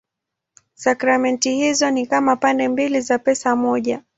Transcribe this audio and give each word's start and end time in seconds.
Sakramenti 0.73 1.55
hizo 1.57 1.91
ni 1.91 2.07
kama 2.07 2.35
pande 2.35 2.67
mbili 2.67 3.01
za 3.01 3.19
pesa 3.19 3.55
moja. 3.55 4.03